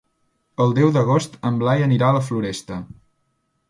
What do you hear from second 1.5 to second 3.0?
en Blai anirà a la Floresta.